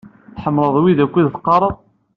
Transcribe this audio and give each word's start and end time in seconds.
Tḥemmleḍ 0.35 0.75
wid 0.83 0.99
ukud 1.05 1.27
teqqareḍ? 1.29 1.75